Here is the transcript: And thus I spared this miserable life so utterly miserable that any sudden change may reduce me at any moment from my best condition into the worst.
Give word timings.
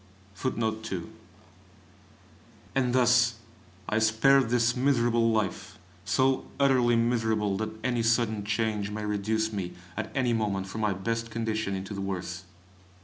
And 2.73 2.91
thus 2.91 3.35
I 3.87 3.99
spared 3.99 4.49
this 4.49 4.75
miserable 4.75 5.29
life 5.29 5.77
so 6.05 6.47
utterly 6.59 6.95
miserable 6.95 7.55
that 7.57 7.69
any 7.83 8.01
sudden 8.01 8.43
change 8.43 8.89
may 8.89 9.05
reduce 9.05 9.53
me 9.53 9.73
at 9.95 10.11
any 10.17 10.33
moment 10.33 10.65
from 10.65 10.81
my 10.81 10.93
best 10.93 11.29
condition 11.29 11.75
into 11.75 11.93
the 11.93 12.01
worst. 12.01 12.45